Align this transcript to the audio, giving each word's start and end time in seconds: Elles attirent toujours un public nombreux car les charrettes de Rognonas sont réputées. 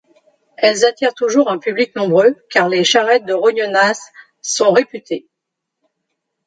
Elles 0.57 0.83
attirent 0.83 1.13
toujours 1.13 1.51
un 1.51 1.59
public 1.59 1.95
nombreux 1.95 2.35
car 2.49 2.67
les 2.67 2.83
charrettes 2.83 3.25
de 3.27 3.33
Rognonas 3.35 3.99
sont 4.41 4.71
réputées. 4.71 5.27